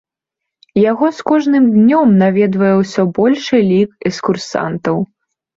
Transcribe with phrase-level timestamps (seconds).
[0.91, 4.95] Яго з кожным днём наведвае ўсё большы лік экскурсантаў.